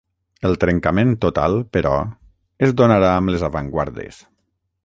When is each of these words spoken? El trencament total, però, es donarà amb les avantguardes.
El 0.47 0.55
trencament 0.63 1.11
total, 1.25 1.59
però, 1.77 1.93
es 2.69 2.75
donarà 2.83 3.15
amb 3.19 3.35
les 3.37 3.49
avantguardes. 3.51 4.25